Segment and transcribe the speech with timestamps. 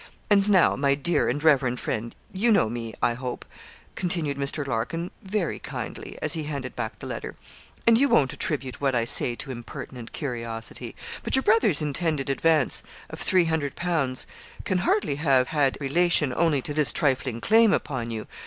[0.31, 3.45] And now, my dear and reverend friend, you know me, I hope,'
[3.93, 4.65] continued Mr.
[4.65, 7.35] Larkin, very kindly, as he handed back the letter;
[7.85, 12.81] 'and you won't attribute what I say to impertinent curiosity; but your brother's intended advance
[13.11, 14.25] of three hundred pounds
[14.65, 18.25] can hardly have had relation only to this trifling claim upon you.